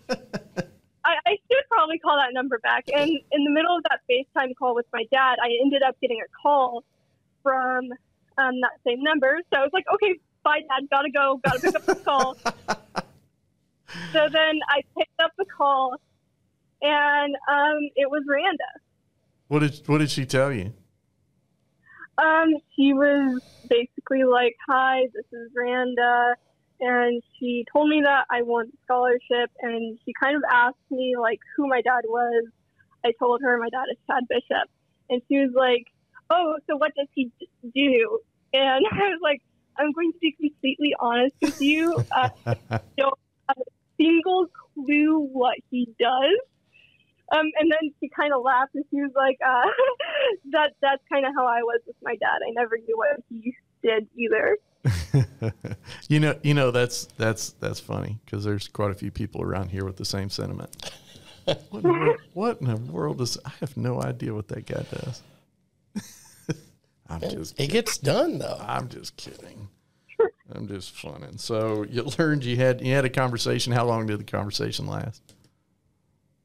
I, 1.06 1.16
I 1.26 1.30
should 1.32 1.64
probably 1.68 1.99
call 1.99 2.16
that 2.16 2.32
number 2.32 2.58
back. 2.62 2.84
And 2.88 3.20
in 3.30 3.44
the 3.44 3.50
middle 3.50 3.76
of 3.76 3.82
that 3.90 4.00
FaceTime 4.11 4.54
call 4.58 4.75
with 4.75 4.87
my 4.90 5.04
dad, 5.12 5.37
I 5.42 5.50
ended 5.62 5.82
up 5.82 5.96
getting 6.00 6.18
a 6.18 6.28
call 6.42 6.82
from 7.42 7.92
um, 8.38 8.61
that 8.62 8.73
same 8.87 9.02
number. 9.02 9.38
So 9.52 9.61
I 9.61 9.62
was 9.62 9.70
like, 9.73 9.84
okay, 9.94 10.18
bye, 10.42 10.61
dad. 10.61 10.88
Gotta 10.90 11.11
go. 11.11 11.40
Gotta 11.44 11.61
pick 11.61 11.75
up 11.76 11.84
the 11.87 11.94
call. 12.04 12.37
so 14.12 14.28
then 14.32 14.61
I 14.68 14.82
picked 14.96 15.20
up 15.23 15.32
the 15.38 15.44
call, 15.44 15.96
and 16.82 17.34
um, 17.50 17.78
it 17.96 18.11
was 18.11 18.23
Randa. 18.26 18.64
What 19.49 19.61
did 19.61 19.80
what 19.87 19.99
did 19.99 20.11
she 20.11 20.25
tell 20.25 20.52
you? 20.52 20.73
Um, 22.18 22.54
she 22.76 22.92
was 22.92 23.42
basically 23.68 24.25
like, 24.25 24.54
"Hi, 24.68 25.06
this 25.12 25.26
is 25.33 25.50
Randa," 25.54 26.37
and 26.80 27.23
she 27.38 27.64
told 27.73 27.88
me 27.88 28.02
that 28.04 28.26
I 28.30 28.42
won 28.42 28.66
the 28.71 28.78
scholarship, 28.85 29.50
and 29.61 29.99
she 30.04 30.12
kind 30.21 30.37
of 30.37 30.42
asked 30.50 30.90
me 30.90 31.14
like 31.21 31.40
who 31.56 31.66
my 31.68 31.80
dad 31.83 32.02
was. 32.06 32.47
I 33.04 33.12
told 33.18 33.40
her 33.42 33.59
my 33.59 33.68
dad 33.68 33.87
is 33.90 33.99
Chad 34.06 34.25
Bishop, 34.28 34.68
and 35.11 35.23
she 35.28 35.38
was 35.38 35.50
like, 35.54 35.85
"Oh, 36.30 36.56
so 36.68 36.76
what 36.76 36.92
does 36.97 37.09
he 37.14 37.30
d- 37.40 37.49
do?" 37.75 38.18
And 38.52 38.87
I 38.92 38.97
was 38.97 39.21
like, 39.23 39.40
"I'm 39.78 39.92
going 39.92 40.12
to 40.12 40.18
be 40.21 40.33
completely 40.40 40.94
honest 41.00 41.35
with 41.42 41.56
you. 41.59 41.97
Uh, 42.14 42.28
I 42.47 42.56
don't 42.97 43.18
have 43.49 43.59
a 43.59 43.71
single 43.97 44.47
clue 44.75 45.28
what 45.33 45.56
he 45.71 45.88
does." 45.99 46.38
Um, 47.33 47.50
and 47.59 47.71
then 47.71 47.90
she 48.00 48.09
kind 48.09 48.33
of 48.35 48.43
laughed 48.43 48.75
and 48.75 48.85
she 48.90 48.97
was 48.97 49.12
like, 49.16 49.38
uh, 49.45 49.69
"That 50.52 50.73
that's 50.83 51.02
kind 51.11 51.25
of 51.25 51.33
how 51.37 51.47
I 51.47 51.62
was 51.62 51.81
with 51.87 51.97
my 52.02 52.16
dad. 52.16 52.40
I 52.47 52.50
never 52.52 52.76
knew 52.76 52.97
what 52.97 53.23
he 53.28 53.54
did 53.83 54.07
either." 54.16 54.59
you 56.09 56.21
know, 56.21 56.38
you 56.43 56.52
know 56.52 56.71
that's 56.71 57.07
that's 57.16 57.52
that's 57.52 57.81
funny 57.81 58.19
because 58.25 58.45
there's 58.45 58.69
quite 58.69 58.90
a 58.90 58.95
few 58.95 59.11
people 59.11 59.43
around 59.43 59.71
here 59.71 59.85
with 59.85 59.97
the 59.97 60.04
same 60.04 60.28
sentiment. 60.28 60.71
What 61.45 61.59
in, 61.73 61.83
the 61.83 61.88
world, 61.88 62.16
what 62.35 62.61
in 62.61 62.66
the 62.66 62.93
world 62.93 63.21
is? 63.21 63.38
I 63.45 63.52
have 63.61 63.76
no 63.76 64.02
idea 64.02 64.35
what 64.35 64.49
that 64.49 64.66
guy 64.66 64.85
does. 64.90 65.23
I'm 67.09 67.21
just 67.21 67.61
It 67.61 67.69
gets 67.69 67.99
done 67.99 68.38
though. 68.38 68.59
I'm 68.61 68.88
just 68.88 69.16
kidding. 69.16 69.69
I'm 70.54 70.69
just 70.69 70.93
funning. 70.93 71.38
So 71.38 71.85
you 71.85 72.02
learned 72.19 72.45
you 72.45 72.57
had 72.57 72.81
you 72.81 72.95
had 72.95 73.04
a 73.04 73.11
conversation. 73.11 73.73
How 73.73 73.85
long 73.85 74.07
did 74.07 74.21
the 74.21 74.25
conversation 74.25 74.87
last? 74.87 75.23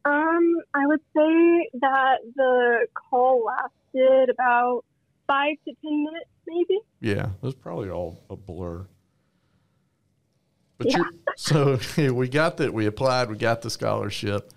Um, 0.06 0.49
I 0.74 0.86
would 0.86 1.02
say 1.16 1.70
that 1.82 2.18
the 2.36 2.88
call 2.94 3.44
lasted 3.46 4.30
about 4.30 4.86
five 5.28 5.56
to 5.66 5.74
ten 5.82 6.04
minutes, 6.04 6.30
maybe. 6.48 6.80
Yeah, 7.00 7.28
it 7.28 7.42
was 7.42 7.56
probably 7.56 7.90
all 7.90 8.24
a 8.30 8.36
blur. 8.36 8.86
But 10.78 10.92
you 10.94 11.06
so 11.38 11.80
we 11.98 12.30
got 12.30 12.58
that. 12.58 12.74
We 12.74 12.86
applied. 12.86 13.30
We 13.30 13.38
got 13.38 13.62
the 13.62 13.70
scholarship. 13.70 14.52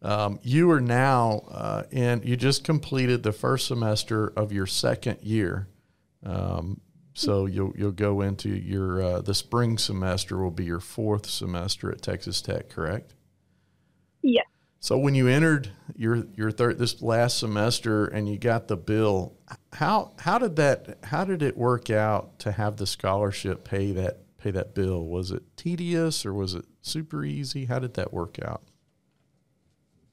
Um, 0.00 0.38
you 0.42 0.70
are 0.70 0.80
now 0.80 1.42
uh, 1.50 1.82
in. 1.90 2.22
You 2.24 2.36
just 2.36 2.64
completed 2.64 3.22
the 3.22 3.32
first 3.32 3.66
semester 3.66 4.28
of 4.36 4.52
your 4.52 4.66
second 4.66 5.18
year. 5.22 5.68
Um, 6.24 6.80
so 7.14 7.46
you'll 7.46 7.72
you'll 7.76 7.90
go 7.90 8.20
into 8.20 8.48
your 8.48 9.02
uh, 9.02 9.20
the 9.20 9.34
spring 9.34 9.76
semester 9.76 10.38
will 10.38 10.52
be 10.52 10.64
your 10.64 10.80
fourth 10.80 11.26
semester 11.26 11.90
at 11.90 12.00
Texas 12.00 12.40
Tech, 12.40 12.68
correct? 12.68 13.14
Yes. 14.22 14.46
So 14.80 14.96
when 14.96 15.14
you 15.14 15.26
entered 15.26 15.70
your 15.96 16.24
your 16.36 16.50
third 16.50 16.78
this 16.78 17.02
last 17.02 17.38
semester 17.38 18.06
and 18.06 18.28
you 18.28 18.38
got 18.38 18.68
the 18.68 18.76
bill, 18.76 19.36
how 19.72 20.12
how 20.18 20.38
did 20.38 20.56
that 20.56 20.98
how 21.04 21.24
did 21.24 21.42
it 21.42 21.56
work 21.56 21.90
out 21.90 22.38
to 22.40 22.52
have 22.52 22.76
the 22.76 22.86
scholarship 22.86 23.64
pay 23.64 23.90
that 23.92 24.20
pay 24.38 24.52
that 24.52 24.74
bill? 24.74 25.04
Was 25.04 25.32
it 25.32 25.42
tedious 25.56 26.24
or 26.24 26.32
was 26.32 26.54
it 26.54 26.64
super 26.80 27.24
easy? 27.24 27.64
How 27.64 27.80
did 27.80 27.94
that 27.94 28.12
work 28.12 28.38
out? 28.44 28.62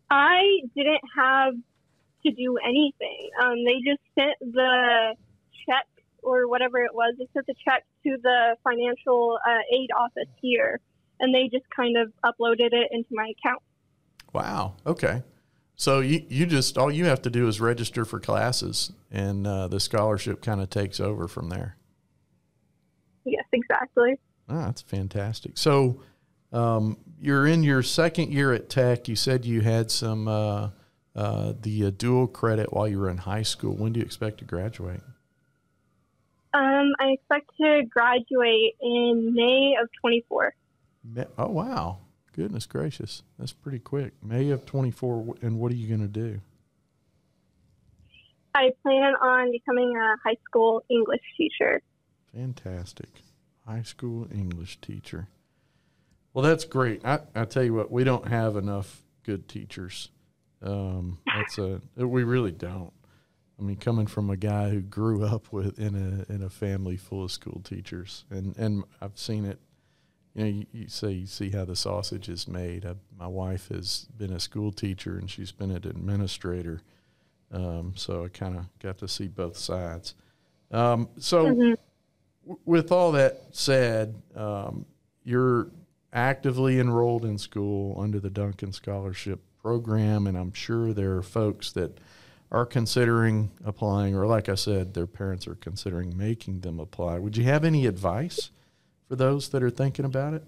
I 0.10 0.62
didn't 0.76 1.02
have 1.16 1.54
to 2.26 2.32
do 2.32 2.58
anything. 2.58 3.30
Um, 3.44 3.64
they 3.66 3.82
just 3.86 4.02
sent 4.16 4.36
the 4.40 5.16
check 5.68 5.86
or 6.24 6.48
whatever 6.48 6.80
it 6.80 6.94
was. 6.94 7.14
They 7.20 7.28
sent 7.34 7.46
the 7.46 7.56
check 7.64 7.84
to 8.04 8.18
the 8.22 8.56
financial 8.64 9.38
uh, 9.48 9.60
aid 9.72 9.90
office 9.96 10.32
here, 10.42 10.80
and 11.20 11.34
they 11.34 11.50
just 11.52 11.70
kind 11.76 11.98
of 11.98 12.12
uploaded 12.24 12.74
it 12.74 12.90
into 12.92 13.10
my 13.12 13.32
account. 13.38 13.62
Wow. 14.36 14.76
Okay. 14.86 15.24
So 15.78 16.02
you, 16.02 16.26
you 16.28 16.46
just 16.46 16.78
all 16.78 16.92
you 16.92 17.06
have 17.06 17.22
to 17.22 17.30
do 17.30 17.48
is 17.48 17.62
register 17.62 18.04
for 18.04 18.20
classes, 18.20 18.92
and 19.10 19.48
uh, 19.48 19.70
the 19.70 19.80
scholarship 19.80 20.42
kind 20.42 20.60
of 20.60 20.70
takes 20.70 21.00
over 21.00 21.30
from 21.30 21.48
there. 21.48 21.78
Yes, 23.24 23.46
exactly. 23.54 24.20
Ah, 24.50 24.66
that's 24.66 24.82
fantastic. 24.82 25.58
So 25.58 26.02
um, 26.52 26.98
you're 27.20 27.48
in 27.48 27.64
your 27.64 27.82
second 27.82 28.34
year 28.34 28.54
at 28.54 28.70
Tech. 28.70 29.08
You 29.08 29.16
said 29.16 29.46
you 29.46 29.62
had 29.62 29.90
some 29.90 30.28
uh, 30.28 30.70
uh, 31.16 31.54
the 31.62 31.86
uh, 31.86 31.92
dual 31.92 32.28
credit 32.28 32.74
while 32.74 32.90
you 32.90 33.00
were 33.00 33.10
in 33.10 33.18
high 33.18 33.44
school. 33.44 33.74
When 33.74 33.94
do 33.94 34.02
you 34.02 34.06
expect 34.06 34.40
to 34.40 34.46
graduate? 34.46 35.02
Um, 36.54 36.94
I 37.00 37.12
expect 37.12 37.52
to 37.62 37.84
graduate 37.90 38.76
in 38.82 39.34
May 39.34 39.76
of 39.82 39.90
24. 40.02 40.54
Oh 41.38 41.48
wow! 41.50 42.00
Goodness 42.36 42.66
gracious, 42.66 43.24
that's 43.40 43.54
pretty 43.54 43.80
quick. 43.80 44.12
May 44.22 44.50
of 44.50 44.66
24. 44.66 45.36
And 45.42 45.58
what 45.58 45.72
are 45.72 45.76
you 45.76 45.88
going 45.88 46.02
to 46.02 46.08
do? 46.08 46.42
I 48.54 48.72
plan 48.84 49.14
on 49.22 49.52
becoming 49.52 49.96
a 49.96 50.16
high 50.22 50.36
school 50.46 50.84
English 50.90 51.22
teacher. 51.38 51.82
Fantastic. 52.34 53.08
High 53.66 53.84
school 53.84 54.28
English 54.34 54.82
teacher. 54.82 55.30
Well, 56.34 56.44
that's 56.44 56.66
great. 56.66 57.06
I, 57.06 57.20
I 57.34 57.46
tell 57.46 57.64
you 57.64 57.74
what, 57.74 57.90
we 57.90 58.04
don't 58.04 58.28
have 58.28 58.58
enough 58.58 59.04
good 59.24 59.48
teachers. 59.48 60.10
Um, 60.62 61.20
that's 61.26 61.58
a 61.58 61.82
we 61.96 62.24
really 62.24 62.52
don't. 62.52 62.92
I 63.58 63.62
mean, 63.62 63.78
coming 63.78 64.08
from 64.08 64.30
a 64.30 64.36
guy 64.36 64.72
who 64.72 64.82
grew 64.82 65.24
up 65.24 65.54
with 65.54 65.80
in 65.80 65.96
a 65.96 66.34
in 66.34 66.44
a 66.44 66.50
family 66.50 66.98
full 66.98 67.24
of 67.24 67.32
school 67.32 67.62
teachers, 67.64 68.26
and 68.30 68.58
and 68.58 68.84
I've 69.02 69.18
seen 69.18 69.46
it. 69.46 69.60
You 70.36 70.44
know, 70.44 70.50
you, 70.50 70.66
you 70.74 70.88
say 70.90 71.12
you 71.12 71.26
see 71.28 71.50
how 71.50 71.66
the 71.66 71.76
sausage 71.76 72.28
is 72.30 72.48
made. 72.48 72.86
I, 72.86 72.94
my 73.18 73.28
wife 73.28 73.70
has 73.70 74.08
been 74.18 74.34
a 74.34 74.40
school 74.40 74.72
teacher, 74.72 75.18
and 75.18 75.30
she's 75.30 75.52
been 75.52 75.72
an 75.72 75.88
administrator. 75.88 76.82
Um, 77.52 77.94
so 77.96 78.26
I 78.26 78.28
kind 78.28 78.58
of 78.58 78.66
got 78.80 78.98
to 79.00 79.08
see 79.08 79.28
both 79.28 79.58
sides. 79.58 80.14
Um, 80.72 81.08
so, 81.18 81.46
Mm-hmm. 81.46 81.74
w- 82.46 82.60
with 82.66 82.92
all 82.92 83.14
that 83.14 83.44
said, 83.52 84.16
um, 84.36 84.86
you're 85.24 85.68
actively 86.12 86.80
enrolled 86.80 87.24
in 87.24 87.38
school 87.38 88.00
under 88.00 88.20
the 88.20 88.30
Duncan 88.30 88.74
Scholarship 88.74 89.40
Program, 89.62 90.28
and 90.28 90.38
I'm 90.38 90.54
sure 90.54 90.92
there 90.94 91.16
are 91.18 91.22
folks 91.24 91.72
that 91.74 91.98
are 92.52 92.66
considering 92.66 93.52
applying, 93.64 94.16
or 94.16 94.26
like 94.28 94.50
I 94.50 94.56
said, 94.56 94.94
their 94.94 95.08
parents 95.08 95.48
are 95.48 95.56
considering 95.56 96.16
making 96.18 96.60
them 96.62 96.80
apply. 96.80 97.20
Would 97.20 97.38
you 97.38 97.44
have 97.46 97.64
any 97.64 97.86
advice 97.86 98.50
for 99.08 99.16
those 99.16 99.50
that 99.50 99.64
are 99.64 99.70
thinking 99.70 100.06
about 100.06 100.34
it? 100.34 100.44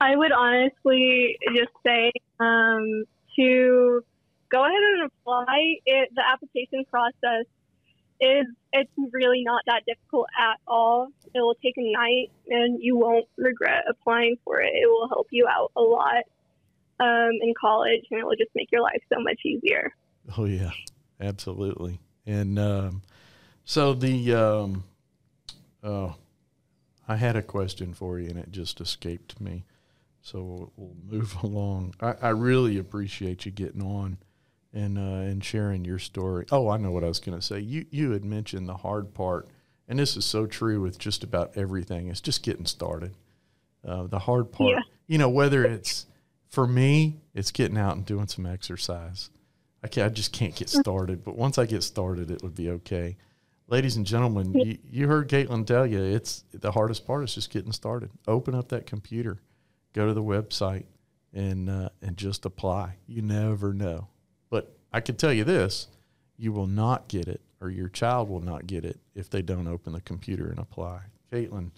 I 0.00 0.16
would 0.16 0.32
honestly 0.32 1.36
just 1.54 1.72
say 1.84 2.12
um, 2.38 3.04
to 3.36 4.04
go 4.50 4.64
ahead 4.64 4.82
and 4.94 5.10
apply. 5.10 5.76
It, 5.86 6.10
the 6.14 6.22
application 6.26 6.84
process 6.90 7.46
is 8.20 8.46
it's 8.72 8.90
really 9.12 9.42
not 9.44 9.62
that 9.66 9.82
difficult 9.86 10.26
at 10.38 10.58
all. 10.66 11.08
It 11.34 11.40
will 11.40 11.56
take 11.62 11.76
a 11.76 11.92
night, 11.92 12.30
and 12.48 12.82
you 12.82 12.96
won't 12.96 13.26
regret 13.36 13.84
applying 13.88 14.36
for 14.44 14.60
it. 14.60 14.72
It 14.74 14.88
will 14.88 15.08
help 15.08 15.28
you 15.30 15.46
out 15.48 15.72
a 15.76 15.80
lot 15.80 16.24
um, 17.00 17.30
in 17.40 17.54
college, 17.60 18.02
and 18.10 18.20
it 18.20 18.24
will 18.24 18.36
just 18.36 18.50
make 18.54 18.70
your 18.70 18.82
life 18.82 19.02
so 19.12 19.20
much 19.20 19.40
easier. 19.44 19.92
Oh 20.36 20.44
yeah, 20.44 20.70
absolutely. 21.20 22.00
And 22.26 22.58
um, 22.58 23.02
so 23.64 23.94
the 23.94 24.34
um, 24.34 24.84
oh, 25.82 26.16
I 27.08 27.16
had 27.16 27.36
a 27.36 27.42
question 27.42 27.94
for 27.94 28.18
you, 28.18 28.28
and 28.28 28.38
it 28.38 28.50
just 28.50 28.80
escaped 28.80 29.40
me. 29.40 29.64
So 30.20 30.42
we'll, 30.42 30.72
we'll 30.76 30.96
move 31.18 31.36
along. 31.42 31.94
I, 32.00 32.14
I 32.20 32.28
really 32.30 32.78
appreciate 32.78 33.46
you 33.46 33.52
getting 33.52 33.82
on 33.82 34.18
and 34.74 34.98
uh, 34.98 35.00
and 35.30 35.42
sharing 35.42 35.84
your 35.84 35.98
story. 35.98 36.44
Oh, 36.52 36.68
I 36.68 36.76
know 36.76 36.90
what 36.90 37.04
I 37.04 37.08
was 37.08 37.20
going 37.20 37.38
to 37.38 37.44
say. 37.44 37.60
You 37.60 37.86
you 37.90 38.10
had 38.10 38.24
mentioned 38.24 38.68
the 38.68 38.76
hard 38.76 39.14
part, 39.14 39.48
and 39.88 39.98
this 39.98 40.16
is 40.16 40.24
so 40.24 40.46
true 40.46 40.80
with 40.82 40.98
just 40.98 41.24
about 41.24 41.56
everything. 41.56 42.08
It's 42.08 42.20
just 42.20 42.42
getting 42.42 42.66
started. 42.66 43.14
Uh, 43.86 44.06
the 44.08 44.18
hard 44.18 44.52
part, 44.52 44.70
Yeah. 44.70 44.80
you 45.06 45.16
know, 45.18 45.28
whether 45.30 45.64
it's 45.64 46.06
for 46.48 46.66
me, 46.66 47.20
it's 47.32 47.50
getting 47.52 47.78
out 47.78 47.96
and 47.96 48.04
doing 48.04 48.26
some 48.26 48.44
exercise. 48.44 49.30
I, 49.82 49.86
I 50.02 50.08
just 50.08 50.32
can't 50.32 50.54
get 50.56 50.68
started, 50.68 51.24
but 51.24 51.36
once 51.36 51.56
I 51.58 51.64
get 51.64 51.82
started, 51.84 52.30
it 52.30 52.42
would 52.42 52.56
be 52.56 52.68
okay. 52.70 53.16
Ladies 53.70 53.96
and 53.96 54.06
gentlemen, 54.06 54.54
you, 54.54 54.78
you 54.90 55.08
heard 55.08 55.28
Kaytlen 55.28 55.66
tell 55.66 55.86
you 55.86 56.02
it's 56.02 56.42
the 56.54 56.72
hardest 56.72 57.06
part 57.06 57.22
is 57.24 57.34
just 57.34 57.50
getting 57.50 57.72
started. 57.72 58.10
Open 58.26 58.54
up 58.54 58.70
that 58.70 58.86
computer, 58.86 59.42
go 59.92 60.06
to 60.06 60.14
the 60.14 60.22
website, 60.22 60.86
and 61.34 61.68
uh, 61.68 61.90
and 62.00 62.16
just 62.16 62.46
apply. 62.46 62.96
You 63.06 63.20
never 63.20 63.74
know. 63.74 64.08
But 64.48 64.74
I 64.90 65.00
can 65.00 65.16
tell 65.16 65.34
you 65.34 65.44
this: 65.44 65.88
you 66.38 66.50
will 66.50 66.66
not 66.66 67.08
get 67.08 67.28
it, 67.28 67.42
or 67.60 67.68
your 67.68 67.90
child 67.90 68.30
will 68.30 68.40
not 68.40 68.66
get 68.66 68.86
it 68.86 69.00
if 69.14 69.28
they 69.28 69.42
don't 69.42 69.68
open 69.68 69.92
the 69.92 70.00
computer 70.00 70.48
and 70.48 70.58
apply. 70.58 71.00
Kaytlen, 71.30 71.72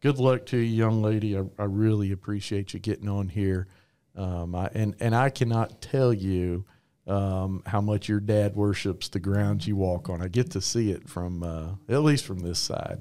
good 0.00 0.18
luck 0.18 0.46
to 0.46 0.58
you, 0.58 0.62
young 0.62 1.02
lady. 1.02 1.36
I, 1.36 1.42
I 1.58 1.64
really 1.64 2.12
appreciate 2.12 2.72
you 2.72 2.78
getting 2.78 3.08
on 3.08 3.28
here. 3.28 3.66
Um, 4.14 4.54
I, 4.54 4.70
and 4.74 4.94
and 5.00 5.12
I 5.12 5.28
cannot 5.28 5.80
tell 5.82 6.12
you 6.12 6.66
um, 7.06 7.62
how 7.66 7.80
much 7.80 8.08
your 8.08 8.20
dad 8.20 8.54
worships 8.54 9.08
the 9.08 9.20
ground 9.20 9.66
you 9.66 9.76
walk 9.76 10.08
on. 10.08 10.22
I 10.22 10.28
get 10.28 10.50
to 10.52 10.60
see 10.60 10.90
it 10.90 11.08
from 11.08 11.42
uh, 11.42 11.72
at 11.88 12.02
least 12.02 12.24
from 12.24 12.40
this 12.40 12.58
side, 12.58 13.00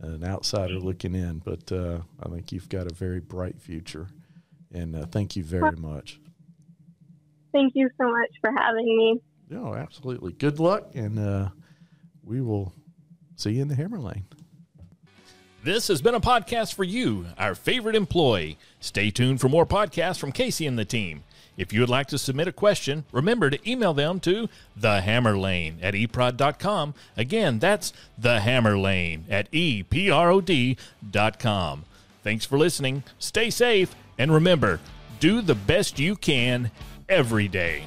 an 0.00 0.24
outsider 0.24 0.78
looking 0.78 1.14
in. 1.14 1.38
But 1.38 1.70
uh, 1.72 2.00
I 2.22 2.28
think 2.28 2.52
you've 2.52 2.68
got 2.68 2.90
a 2.90 2.94
very 2.94 3.20
bright 3.20 3.60
future, 3.60 4.08
and 4.72 4.94
uh, 4.94 5.06
thank 5.06 5.36
you 5.36 5.42
very 5.42 5.76
much. 5.76 6.20
Thank 7.52 7.72
you 7.74 7.90
so 7.98 8.10
much 8.10 8.30
for 8.40 8.50
having 8.56 8.96
me. 8.96 9.20
No, 9.50 9.74
absolutely. 9.74 10.32
Good 10.32 10.58
luck, 10.58 10.92
and 10.94 11.18
uh, 11.18 11.48
we 12.22 12.40
will 12.40 12.72
see 13.36 13.52
you 13.52 13.62
in 13.62 13.68
the 13.68 13.74
Hammer 13.74 13.98
Lane. 13.98 14.24
This 15.64 15.86
has 15.88 16.02
been 16.02 16.14
a 16.14 16.20
podcast 16.20 16.74
for 16.74 16.82
you, 16.82 17.26
our 17.38 17.54
favorite 17.54 17.94
employee. 17.94 18.58
Stay 18.80 19.10
tuned 19.10 19.40
for 19.40 19.48
more 19.48 19.66
podcasts 19.66 20.18
from 20.18 20.32
Casey 20.32 20.66
and 20.66 20.76
the 20.76 20.84
team. 20.84 21.22
If 21.56 21.72
you 21.72 21.80
would 21.80 21.88
like 21.90 22.06
to 22.08 22.18
submit 22.18 22.48
a 22.48 22.52
question, 22.52 23.04
remember 23.12 23.50
to 23.50 23.70
email 23.70 23.92
them 23.94 24.20
to 24.20 24.48
thehammerlane 24.78 25.76
at 25.82 25.94
eprod.com. 25.94 26.94
Again, 27.16 27.58
that's 27.58 27.92
thehammerlane 28.20 29.22
at 29.30 29.50
eprod.com. 29.52 30.84
Thanks 32.22 32.46
for 32.46 32.58
listening. 32.58 33.02
Stay 33.18 33.50
safe, 33.50 33.94
and 34.18 34.32
remember, 34.32 34.80
do 35.20 35.40
the 35.42 35.54
best 35.54 35.98
you 35.98 36.16
can 36.16 36.70
every 37.08 37.48
day. 37.48 37.84